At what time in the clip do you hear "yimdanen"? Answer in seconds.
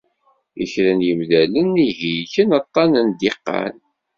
1.07-1.71